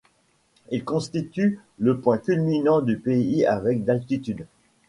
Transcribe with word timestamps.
Il 0.71 0.83
constitue 0.83 1.59
le 1.77 1.99
point 1.99 2.17
culminant 2.17 2.81
du 2.81 2.97
pays 2.97 3.45
avec 3.45 3.83
d'altitude. 3.83 4.47